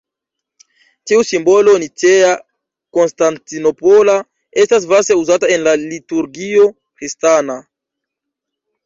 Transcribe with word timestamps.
Tiu 1.09 1.25
simbolo 1.31 1.73
nicea-konstantinopola 1.83 4.15
estas 4.63 4.87
vaste 4.95 5.19
uzata 5.21 5.51
en 5.57 5.67
la 5.69 5.75
liturgio 5.83 6.67
kristana. 6.81 7.59